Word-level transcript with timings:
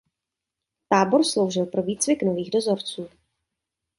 Tábor 0.89 1.23
sloužil 1.25 1.65
pro 1.65 1.83
výcvik 1.83 2.21
nových 2.23 2.51
dozorců. 2.51 3.09